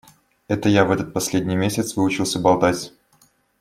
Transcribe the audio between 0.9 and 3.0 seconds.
последний месяц выучился болтать.